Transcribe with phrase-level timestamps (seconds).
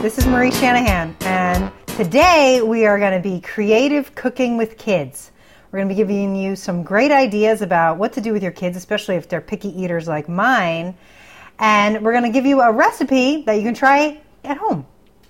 [0.00, 5.30] This is Marie Shanahan, and today we are going to be creative cooking with kids.
[5.70, 8.50] We're going to be giving you some great ideas about what to do with your
[8.50, 10.96] kids, especially if they're picky eaters like mine.
[11.58, 14.86] And we're going to give you a recipe that you can try at home.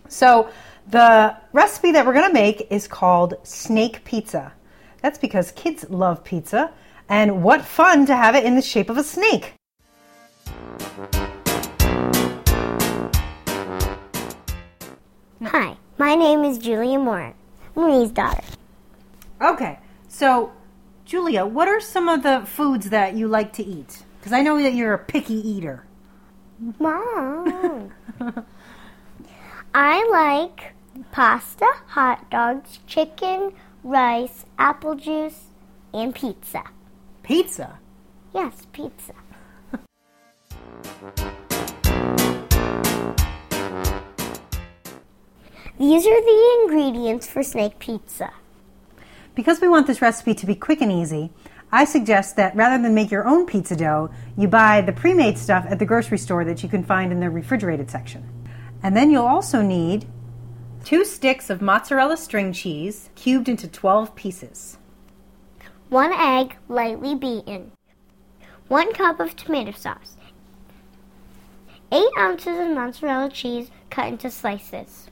[0.06, 0.48] So,
[0.86, 4.52] the recipe that we're going to make is called snake pizza.
[5.02, 6.72] That's because kids love pizza,
[7.08, 9.54] and what fun to have it in the shape of a snake!
[15.42, 17.32] Hi, my name is Julia Moore,
[17.74, 18.44] Marie's daughter.
[19.40, 20.52] Okay, so
[21.06, 24.04] Julia, what are some of the foods that you like to eat?
[24.18, 25.86] Because I know that you're a picky eater.
[26.78, 27.90] Mom.
[29.74, 30.74] I like
[31.10, 35.46] pasta, hot dogs, chicken, rice, apple juice,
[35.94, 36.64] and pizza.
[37.22, 37.78] Pizza?
[38.34, 39.14] Yes, pizza.
[45.80, 48.34] These are the ingredients for snake pizza.
[49.34, 51.30] Because we want this recipe to be quick and easy,
[51.72, 55.38] I suggest that rather than make your own pizza dough, you buy the pre made
[55.38, 58.28] stuff at the grocery store that you can find in the refrigerated section.
[58.82, 60.04] And then you'll also need
[60.84, 64.76] two sticks of mozzarella string cheese cubed into 12 pieces,
[65.88, 67.72] One egg, lightly beaten.
[68.68, 70.18] One cup of tomato sauce.
[71.90, 75.06] Eight ounces of mozzarella cheese cut into slices.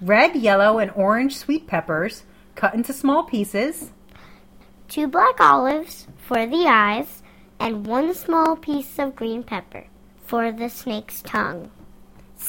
[0.00, 3.90] Red, yellow, and orange sweet peppers cut into small pieces,
[4.90, 7.22] Two black olives for the eyes,
[7.60, 9.86] and one small piece of green pepper
[10.24, 11.70] for the snake's tongue.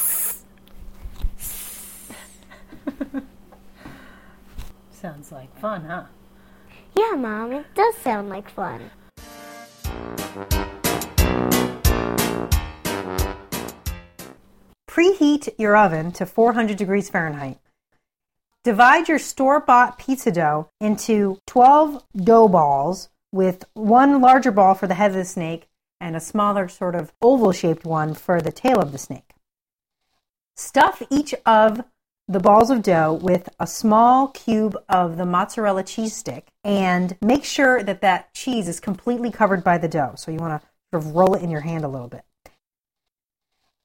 [4.92, 6.06] Sounds like fun, huh?
[6.96, 8.90] Yeah, Mom, it does sound like fun.
[15.42, 17.60] Preheat your oven to 400 degrees Fahrenheit.
[18.64, 24.88] Divide your store bought pizza dough into 12 dough balls with one larger ball for
[24.88, 25.68] the head of the snake
[26.00, 29.34] and a smaller, sort of oval shaped one for the tail of the snake.
[30.56, 31.84] Stuff each of
[32.28, 37.44] the balls of dough with a small cube of the mozzarella cheese stick and make
[37.44, 40.14] sure that that cheese is completely covered by the dough.
[40.16, 42.24] So you want to sort of roll it in your hand a little bit.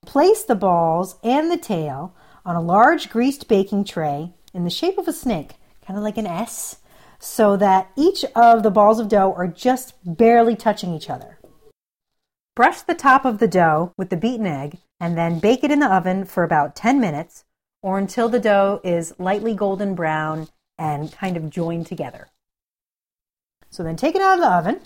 [0.06, 4.96] Place the balls and the tail on a large greased baking tray in the shape
[4.96, 6.78] of a snake, kind of like an S,
[7.18, 11.38] so that each of the balls of dough are just barely touching each other.
[12.54, 15.80] Brush the top of the dough with the beaten egg and then bake it in
[15.80, 17.44] the oven for about 10 minutes
[17.82, 22.28] or until the dough is lightly golden brown and kind of joined together.
[23.70, 24.80] So then take it out of the oven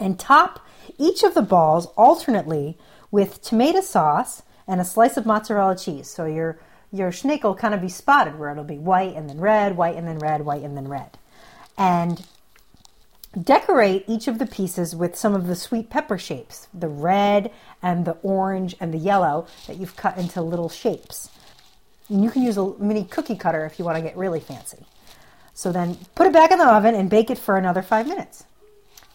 [0.00, 0.64] and top
[0.98, 2.78] each of the balls alternately
[3.10, 6.08] with tomato sauce and a slice of mozzarella cheese.
[6.08, 6.58] So your
[6.92, 9.94] your snake will kind of be spotted where it'll be white and then red, white
[9.94, 11.18] and then red, white and then red.
[11.78, 12.26] And
[13.40, 18.04] decorate each of the pieces with some of the sweet pepper shapes, the red and
[18.04, 21.30] the orange and the yellow that you've cut into little shapes.
[22.08, 24.84] And you can use a mini cookie cutter if you want to get really fancy.
[25.54, 28.44] So then put it back in the oven and bake it for another five minutes.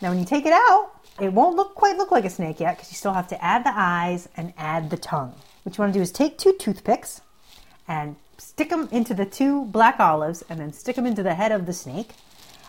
[0.02, 2.76] Now, when you take it out, it won't look quite look like a snake yet
[2.76, 5.34] because you still have to add the eyes and add the tongue.
[5.64, 7.22] What you want to do is take two toothpicks
[7.88, 11.52] and stick them into the two black olives and then stick them into the head
[11.52, 12.12] of the snake.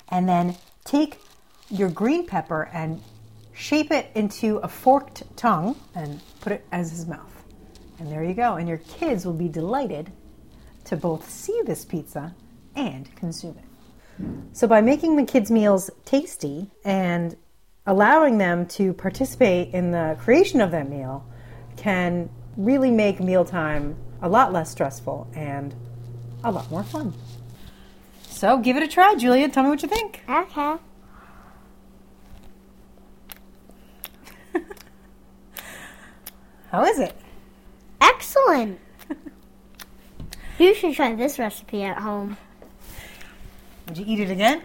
[0.08, 1.18] And then take
[1.68, 3.02] your green pepper and
[3.52, 7.44] shape it into a forked tongue and put it as his mouth.
[7.98, 8.54] And there you go.
[8.54, 10.12] And your kids will be delighted
[10.84, 12.34] to both see this pizza
[12.76, 13.64] and consume it.
[14.52, 17.36] So, by making the kids' meals tasty and
[17.86, 21.24] allowing them to participate in the creation of that meal,
[21.76, 25.74] can really make mealtime a lot less stressful and
[26.42, 27.14] a lot more fun.
[28.22, 29.48] So, give it a try, Julia.
[29.48, 30.22] Tell me what you think.
[30.28, 30.76] Okay.
[36.70, 37.16] How is it?
[38.00, 38.78] Excellent.
[40.58, 42.36] you should try this recipe at home.
[43.88, 44.62] Would you eat it again?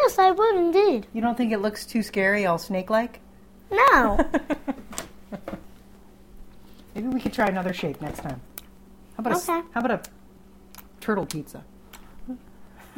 [0.00, 1.06] Yes, I would indeed.
[1.12, 3.18] You don't think it looks too scary, all snake like?
[3.70, 4.16] No.
[6.94, 8.40] Maybe we could try another shape next time.
[9.16, 10.02] How about a, how about a
[11.00, 11.64] turtle pizza?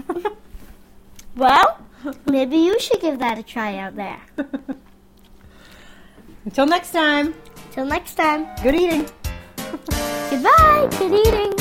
[1.36, 1.78] well,
[2.26, 4.20] maybe you should give that a try out there.
[6.44, 7.34] Until next time,
[7.72, 8.46] Till next time.
[8.62, 9.06] good eating.
[10.30, 10.88] Goodbye.
[10.98, 11.59] Good eating.